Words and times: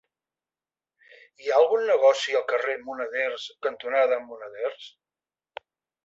Hi 1.43 1.49
ha 1.51 1.59
algun 1.63 1.83
negoci 1.89 2.37
al 2.39 2.45
carrer 2.51 2.77
Moneders 2.87 3.45
cantonada 3.67 4.17
Moneders? 4.31 4.89